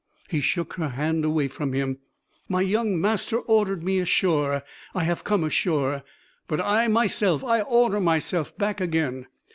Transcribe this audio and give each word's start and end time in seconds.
He 0.29 0.41
shook 0.41 0.73
her 0.77 0.89
hand 0.89 1.23
away 1.23 1.47
from 1.47 1.73
him. 1.73 1.99
"My 2.49 2.61
young 2.61 2.99
master 2.99 3.37
ordered 3.37 3.83
me 3.83 3.99
ashore: 3.99 4.63
I 4.95 5.03
have 5.03 5.23
come 5.23 5.43
ashore. 5.43 6.01
But 6.47 6.59
I 6.59 6.87
myself, 6.87 7.43
I 7.43 7.61
order 7.61 7.99
myself 7.99 8.57
back 8.57 8.81
again. 8.81 9.27